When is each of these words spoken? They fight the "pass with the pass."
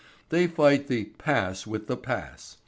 They 0.29 0.47
fight 0.47 0.87
the 0.87 1.05
"pass 1.19 1.67
with 1.67 1.85
the 1.85 1.95
pass." 1.95 2.57